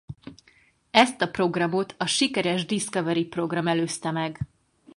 [0.91, 4.39] Ezt a programot a sikeres Discovery-program előzte meg.